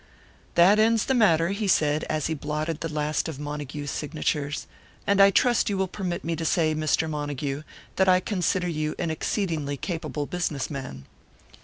[0.55, 4.65] "That ends the matter," he said, as he blotted the last of Montague's signatures.
[5.05, 7.07] "And I trust you will permit me to say, Mr.
[7.07, 7.61] Montague,
[7.97, 11.05] that I consider you an exceedingly capable business man."